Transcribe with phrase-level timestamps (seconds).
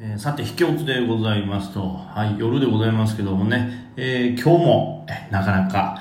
[0.00, 5.98] えーさて、秘境津でございますと、はい、夜でございますけどもね、えー今日も、えなかなか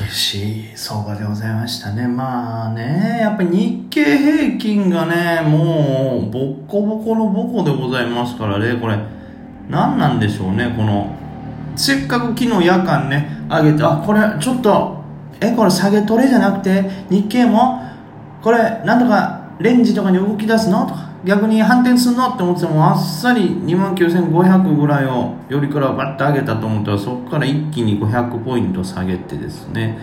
[0.00, 2.08] 激しい相場でございましたね。
[2.08, 8.98] まあね、やっぱり日経平均がね、もう、ボッコボコのボコでございますからね、これ、
[9.70, 11.14] 何なんでしょうね、この、
[11.76, 15.00] せっかく昨日夜間ね、上げて、あ、これ、ちょっと、
[15.40, 17.84] え、これ下げトレじゃなくて、日経も、
[18.42, 29.98] これ、なんとか、レンジとかに動き出すのとか、逆に反転するのって思ってても、あっさり29,500ぐらいを、よりからバッと上げたと思ったら、そこから一気に500ポイント下げてですね、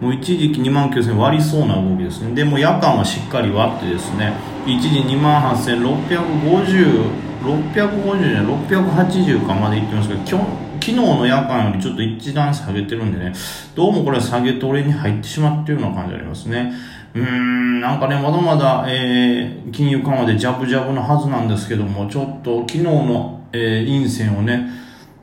[0.00, 2.34] もう一時期2万9000割りそうな動きですね。
[2.34, 4.32] でも夜間はしっかり割ってですね、
[4.66, 7.06] 一時2万8650、
[7.42, 13.32] 650じゃない、680かまでいってますけど、今日、昨日の夜間よりちょっと一段下げてるんでね、
[13.76, 16.72] どうもこれは下げトレに入ってしまってるような感じありますね。
[17.14, 24.68] うーん、なんかね、まだまだ、えー、金融緩和でジャブジャブのはずなんですけども、ちょっと昨日の、えー、陰線をね、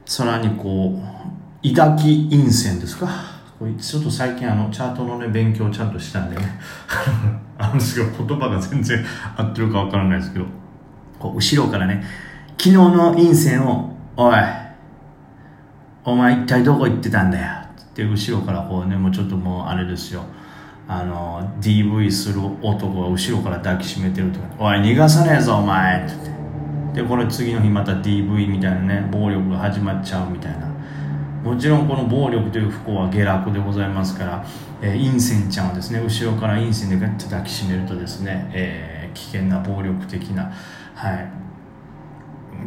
[0.06, 1.00] さらにこ
[1.64, 3.08] う、抱き陰線ですか？
[3.80, 6.44] ちょっと最近あの、チャートのね、勉強をちゃんとしたんでね、
[7.58, 9.04] あるんですけど、言葉が全然
[9.36, 10.46] 合ってるかわからないですけど、
[11.20, 12.04] こう、後ろからね、
[12.58, 14.36] 昨日の陰線を、おい、
[16.06, 20.24] お前一体どこ行ってたんだよって後ろからこうねもうちょっともうあれですよ
[20.90, 30.68] あの DV する男が後ろから抱きしめてるとか「おい逃がさねえぞお前」って言ってでこれ次の日また DV みたいなね暴力が始まっちゃうみたいな。
[31.40, 34.44] もちろんこの暴力という不幸は下落でございますから、
[34.82, 40.52] えー、陰線ちゃんをですね後ろから陰線でガッと抱きしめるとですね、えー危険な暴力的な
[40.96, 41.32] はい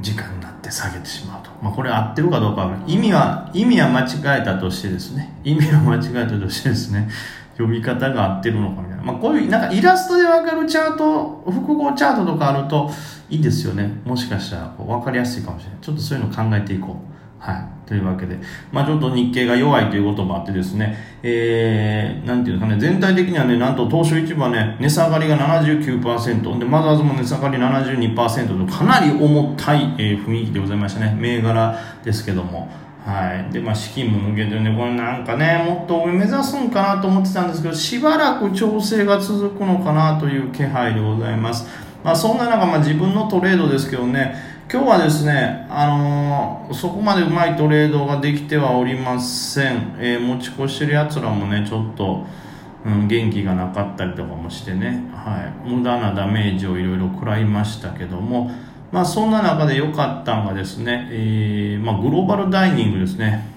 [0.01, 5.39] 時間になって下げてしまうと、まあ、これ合ってるかどうかは意味は意味は間違えたとしてですね。
[5.45, 7.11] 意味は間違えたとしてですね。
[7.53, 12.91] 読み方が合ってるのかみたいな、まあ、こういうなんかイラストで分かるチャート複合チャートとかあると
[13.31, 14.01] いいですよね。
[14.05, 15.79] もしかしたらこう分かりやすいかもしれない。
[15.81, 17.13] ちょっとそういうの考えていこう。
[17.43, 17.89] はい。
[17.89, 18.39] というわけで、
[18.71, 31.17] まあちょっと日経が弱いということもあってですね、えー、なんていうかね、全体的にはね、なんと東証一部はね、値下がりが79%、で、マザーズも値下がり72%と、かなり重たい、えー雰囲気でございましたね。
[31.19, 32.71] 銘柄ですけども。
[33.05, 33.53] はい。
[33.53, 41.67] で、まあ資金も抜けてね、これなんかね、もっと上目指すんかなと思ってたんですけど、しばらく調整が続くのかなという気配でございます。
[42.05, 44.35] まあそんな中、まあ自分のトレードですけどね、
[44.73, 49.97] 今日はですね、あのーそこまでうまいトレードができてはおりません。
[49.99, 52.25] えー持ち越してるやつらもね、ちょっと、
[52.87, 58.51] うん、元気がなかったりとかもしてね、はい、無駄なダメージをいろいろ食らいましたけども、
[58.93, 63.51] まあそんな中で良かったのがですね、えーまあグローバルダイニングですね。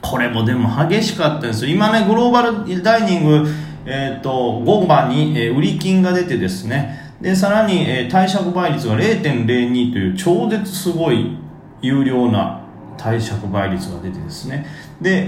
[0.00, 1.66] これもでも激しかったんです。
[1.66, 3.48] 今ねグローバルダイニング、
[3.84, 7.12] えー、と5番に、え売り金が出てですね。
[7.20, 11.36] でさらに、えー貸借倍率が0.02という超絶すごい
[11.82, 12.62] 有料な
[12.96, 14.64] 貸借倍率が出てですね。
[15.00, 15.26] で、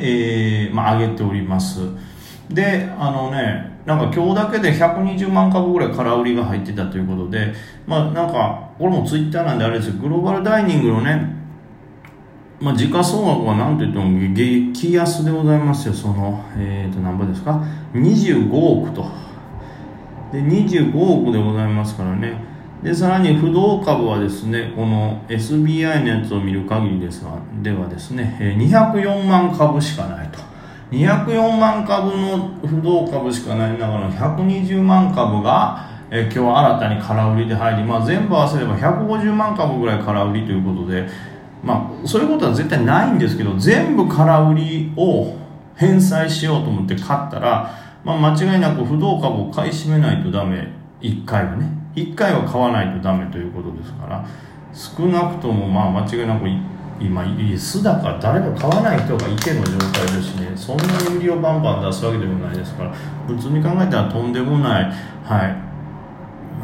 [0.65, 1.81] えーまあ、上げております。
[2.49, 7.55] であのねなんか今日だけで120万株ぐらい空売りが入ってたということで
[7.87, 11.39] まあなんかこれもツイッターなんであれですよグローバルダイニングのね
[12.61, 19.07] まあ、時価総額は何と言っても激安でございますよ、その、えっ、と、何倍ですか ?25 億と。
[20.33, 22.35] で、25億でございますからね。
[22.83, 30.48] で、さらに不動株はですね、この SBI のやつを見る限りですが、ではですね、204万株しかないと。
[30.91, 41.07] 204万株の不動株しかない中の120万株が、え今日新たに空売りで入り、まあ、全部合わせれば150万株ぐらい空売りということで、
[41.63, 45.37] まあ、そういうことは絶対ないんですけど全部空売りを
[45.77, 47.75] 返済しようと思って買ったら、
[48.05, 50.69] まあ、間違いなく不動株を買い占めないとダメ。
[51.03, 51.79] 1回はね。
[51.95, 54.25] 1回は買わないとダメということですから
[54.73, 56.57] 少なくともまあ間違いなくい
[57.01, 57.25] 今
[57.57, 60.53] 巣だから誰も買わない人がいての状態ですしね。
[60.57, 62.93] そんなに売りをバンバン出すわけでもないですから。
[63.27, 64.85] 普通に考えたらとんでもない
[65.25, 65.69] はい。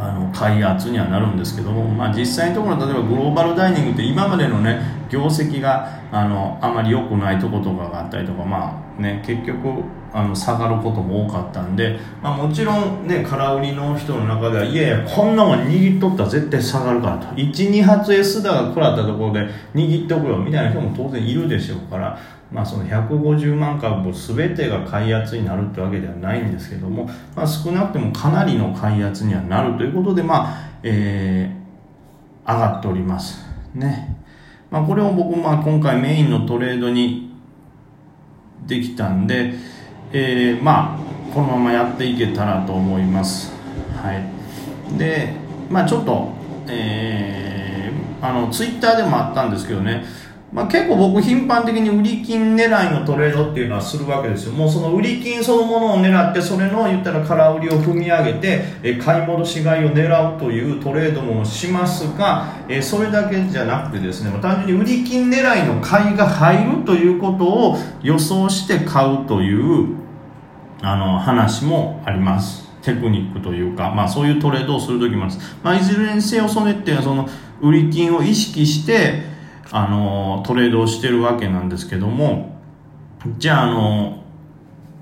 [0.01, 4.81] あの開発にはなるんですけども、まあ、実際のところ例えばグローバルダイニングって今までのね
[5.11, 22.19] 業績があのあまり良くないとことかがあったりとかまあね結局あの下がることも多かったんで、まあ、もちろんね空売りの人の中ではいやいやこんなもん握っとったら絶対下がるからと12発 S だが食らったところで握っておくよみたいな人も当然いるでしょうから
[22.53, 31.65] まあ、その150万株全てが買い圧になるってわけではないんですけども、まあ、少なくてもかなりの買い圧にはなるということで、まあえー
[32.47, 33.45] 上がっております。
[33.75, 34.17] ね
[34.75, 37.31] まあ、これを僕、まあ、今回メインのトレードに
[38.67, 39.55] できたんで、
[40.13, 43.53] えーまあ、このままやっていけたらと思います。
[44.03, 45.33] はい、で、
[45.71, 46.33] まあ、ちょっと、
[46.67, 47.75] えー
[48.25, 50.03] あのツイッターでもあったんですけどね
[50.55, 54.53] まあ、結構僕頻繁的に売り金狙いのトレードっていうのはするわけですよ。
[54.53, 69.97] もうその売り金そのものを狙ってそれの言ったら空売りを踏み上げてえ買い戻し買いを狙うというトレードもしますがえそれだけじゃなくてですね単純に売り金狙いの買いが入るということを予想して買うという
[70.83, 72.63] あの話もあります。
[72.81, 77.29] テクニックというか、まあ、そういうトレードをする時もあります、まあ、いずれにせよそれっていうのはその
[77.63, 79.34] 売り金を意識して
[79.73, 82.59] あのトレードをしてるわけなんですけども
[83.39, 84.23] じゃああの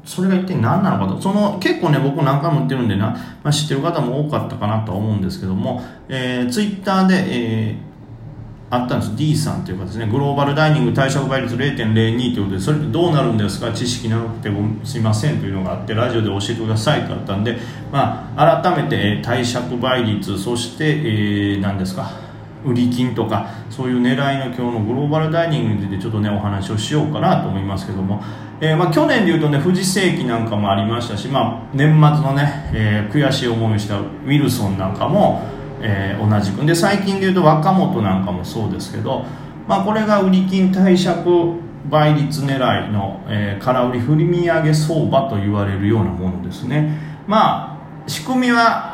[0.04, 1.20] それが一体何なのかと。
[1.20, 3.10] その結構ね僕何回も言ってるんでな、
[3.42, 7.92] まあ、知ってる方も多かったかなと思うんですけども、えー、ツイッターで、えー
[8.74, 9.14] あったんです。
[9.16, 10.06] D さんというかですね。
[10.06, 13.70] グローバルダイニング貸借倍率0.02ということでそれってどうなるんですか？
[13.70, 14.50] 知識なくて
[14.82, 17.58] すいませんというのがあってラジオで教えてくださいとあったんで、
[17.92, 22.12] まあ、改めて貸借倍率そして、えー、何ですか？
[22.64, 28.22] 売り金とかそういう狙いの今日のグローバルダイニングについてちょっとねお話をしようかなと思いますけども、
[28.60, 35.42] えー、まあ、去年でいうとね富士世紀なんかもありましたし、まあ、年末のね、えー、悔しい思いをしたウィルソンなんかも、
[35.80, 36.64] えー、同じく。
[36.64, 39.24] で最近でいうと若本なんかもそうですけど、
[39.66, 41.20] まあ、これが売り金貸借
[41.90, 46.96] 倍率狙いの、え空売り振り見上げ相場と言われるようなものですね。
[47.26, 47.76] ま
[48.06, 48.92] あ仕組みは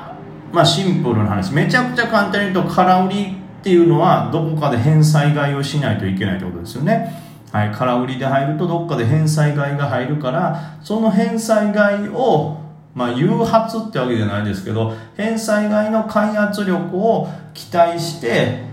[0.53, 1.53] まあ、シンプルな話。
[1.53, 3.37] めちゃくちゃ簡単に言うと空売り
[3.69, 7.13] っていうのはどこかで返済買いをしないといけないってことですよね。
[7.53, 12.57] はい、空売りで入るとどっかで返済買いが入るからその返済買いを
[12.95, 18.65] まあ、誘発ってわけじゃないですけど返済買いの買い圧力を期待して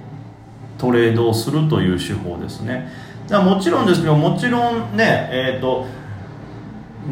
[0.79, 2.89] トレードをするという手法ですね
[3.27, 5.85] だもちろんですけどもちろんねえっ、ー、と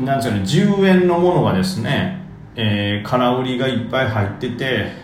[0.04, 2.20] なんですかね10円のものがですね、
[2.56, 5.03] えー、空売りがいっぱい入ってて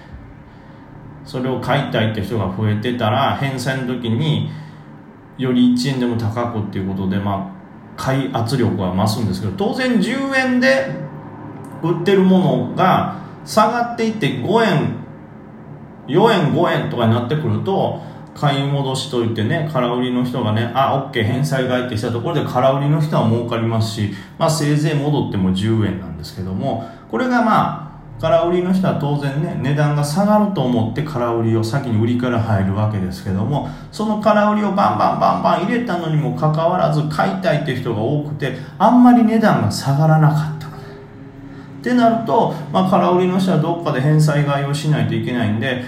[1.30, 4.50] それを買いたいって人が増えてたら返済の時に
[5.38, 10.88] より1円でも高くっていうことでまあ買い圧力は増すんですけど当然10円で
[11.84, 14.96] 売ってるものが下がっていって5円
[16.08, 18.02] 4円5円とかになってくると
[18.34, 27.89] 買い戻しといてね空売りの人がねあ OK 返済買いってしたところで空売りの人は儲かりますし、まあ、せいぜい戻っても10円なんですけどもこれがまあ
[28.20, 40.60] 空売りの人は当然ね値段が下がると思って空売りを先に売りから入るわけですけどもその空売りをバンバンバンバン入れたのにもかかわらず買いたいって人が多くてあんまり値段が下がらなかった。
[41.80, 45.84] ってなると、まあ、空売りの人はどっかで返済買いをしないといけないんで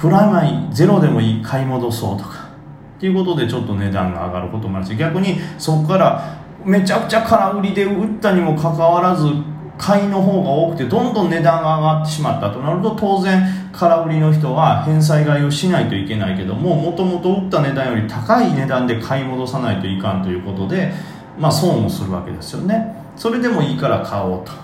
[0.00, 2.48] プラマイゼロでもいい買い戻そうとか。
[2.96, 9.26] っていうことでちょっと値段が上がることもあるし逆にそこからめちゃくちゃ空売りで売ったにもかかわらず
[9.76, 13.42] 買いの方が多くてどんどん値段が上がってしまったとなると当然
[13.72, 20.92] 空売りの人は返済買いをしないといけないけどももともと売った値段より高い値段で買い戻さないといかんということで
[21.38, 22.94] まあ損をするわけですよね。
[23.16, 24.63] それでもいいから買おうと。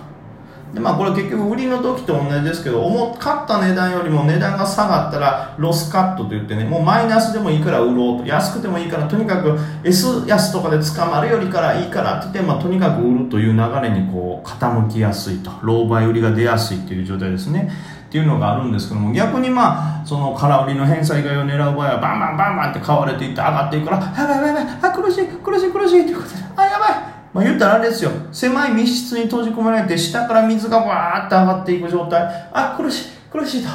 [0.72, 17.70] でまあこれ結局売りの時と同じですけど思買った値段よりも値段が下がったらロスカットと言ってねもうマイナスでもいいから売ろうと安くてもいいからとにかく S 安とかで捕まるよりからいいからって言って、まあ、とにかく売るという流れにこう傾きやすいと狼狽売りが出やすいという状態ですね。
[18.10, 28.10] っていうのがあるんですけども逆にまあその空売りの返済買いを狙う場合はバンバンバンバンって買われていって上がっていくからやばいやばいやばいあ苦しい苦しい苦しいっていうことであやばいまあ、言ったらあれですよ。
[28.32, 32.22] 狭い密室に閉じ込められて下から水がわーって上がっていく状態。
[32.52, 33.68] あ苦しい苦しいと。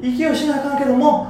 [0.00, 1.26] 息をしなあかんけども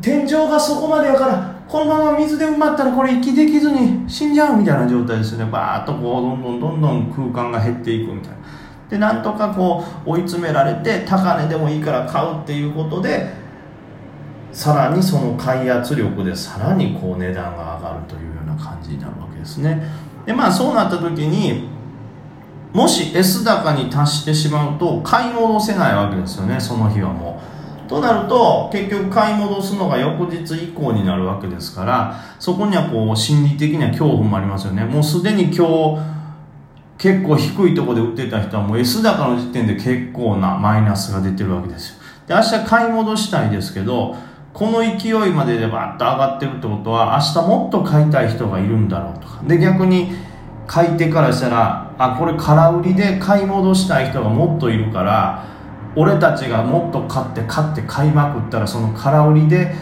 [0.00, 5.50] 天井がそこまでやからこのまま水で埋まったらこれ息できずに死んじゃうみたいな状態ですよね。
[5.50, 8.38] バーッとこうどんどんどんどん空間が減っていくみたいな。
[8.88, 13.28] でなんとかこう追い詰められて高値でもいいから買うっていうことで
[14.50, 19.82] さらにその買い圧力でさらにこう値段が上がるというような感じになるわけですね。
[20.28, 21.70] でまあそうなった時に
[22.74, 27.40] もし S 高に達してしまうと買い戻せないわけですよねその日はも
[27.86, 27.88] う。
[27.88, 34.84] となると結局買い戻すのが翌日以降になるわけですからそこにはこう心理的な恐怖もありますよね。
[34.84, 35.98] もうすでに今日
[36.98, 42.02] 結構低いとこで売ってた人はもう S 高の時点で結構なマイナスが出てるわけですよ。
[42.26, 44.14] で明日買い戻したいですけど
[44.52, 50.12] この勢いまででバッと上がってるってことは明日もっと買いたい人がいるんだろうとかで逆に
[50.66, 55.44] 買い手からしたらあこれ空売りで買い戻したい人がもっといるから
[55.96, 59.74] 俺たちがもっと買って買って買いまくったらその空売りで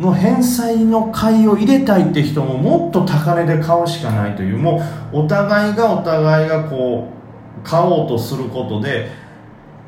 [0.00, 7.08] の返済の買いを入れたいって人ももっと高値で買うしかないというもうお互いがお互いがこ
[7.62, 9.10] う買おうとすることで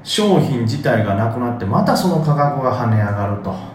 [0.02, 3.73] 商品自体がなくなってまたその価格が跳ね上がると。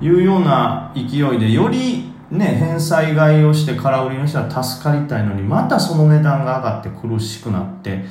[0.00, 8.04] いうような勢いでよりね返済買いをして空売りの人は助かりたいのにまたその値段が上がって苦しくなって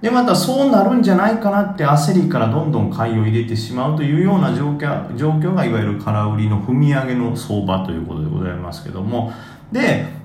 [0.00, 9.32] でまたそうなるんじゃないかなって焦りからどんどん買いを入れてしまうというような状況状況がいわゆる空売りの踏み上げの相場ということでございますけども。
[9.72, 10.24] で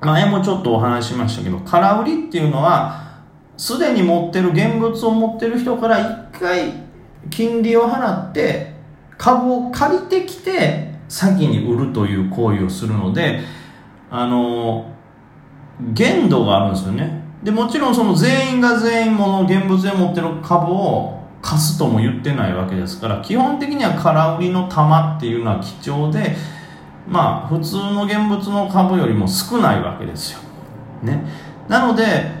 [0.00, 3.06] 前もちょっとお話しましたけど空売りっていうのは
[3.56, 6.72] すでに持ってる現物を持ってる人から一回
[7.30, 8.75] 金利を払って
[9.18, 13.40] 株を借りてきて先に売るという行為をするので
[14.10, 14.92] あの
[15.92, 17.24] 限度があるんですよね。
[17.42, 26.34] でもちろんその全員が全員もの現物で持ってる株を貸すとも言ってないわけですから基本的には空売りの玉っていうのは貴重で
[27.06, 30.40] まあ普通の現物の株よりも少ないわけですよ、
[31.04, 31.24] ね、
[31.68, 32.35] なので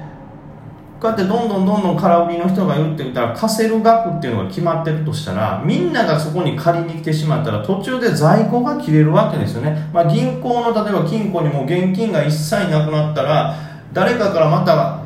[1.00, 13.54] こうやってどんどんどんどん空売りの人が言ってきたら貸せる額っていうのが決まってるとしたらみんながそこに借りに来てしまったら途中で在庫が切れるわけですよね、まあ、銀行の例えば金庫にも現金が一切なくなったら
[13.92, 15.02] 誰かからまた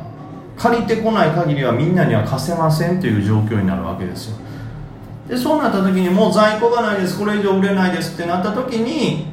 [0.57, 4.37] 借りてこない限りはみんなには貸せませんという状況になるわけですよ。
[5.27, 7.17] でそうなった時にもう在庫がないです。
[7.17, 9.27] これ以上売れないですってなった時に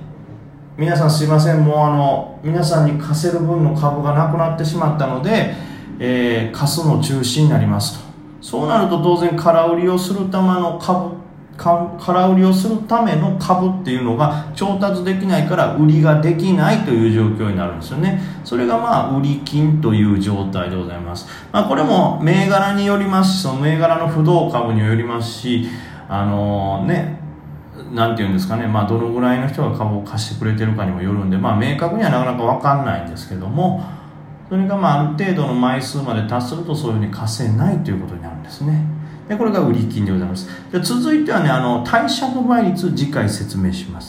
[0.76, 1.64] 皆さんすいません。
[1.64, 5.54] もうあの皆さんに貸せる分の株がなくなってしまったので
[5.98, 8.08] えー、の中止になりますと。
[8.40, 11.18] そうなると当然空売りをするための株
[11.58, 18.20] 空売りをするための株っていうのが調達できないから売りができないという状況になるんですよね。
[18.44, 25.66] それがまあ売り金という状態でございます、まあ、これも銘柄によりますしその銘柄の不動株によりますし
[26.08, 27.18] あのー、ね
[27.92, 33.82] なんていうんですかね、まあ、どのぐらいの人が株を貸してくれてるかにもよるんで、まあ、明確にはなかなか分かんないんですけども、
[34.48, 38.82] それがまあある程度の枚数まで達するとそういうふうに貸せないということになるんですね。
[39.28, 40.48] でこれが売り金でございます。
[40.72, 44.06] で続いてはねあの貸借倍率次回説明します。